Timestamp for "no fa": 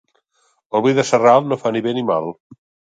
1.53-1.77